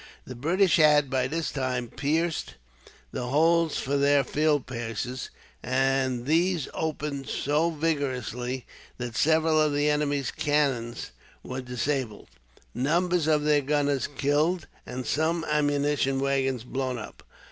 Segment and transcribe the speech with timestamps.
[0.25, 2.55] The British had, by this time, pierced
[3.11, 5.29] the holes for their field pieces;
[5.61, 8.65] and these opened so vigorously
[8.97, 10.95] that several of the enemy's cannon
[11.43, 12.29] were disabled,
[12.73, 17.21] numbers of their gunners killed, and some ammunition waggons blown up.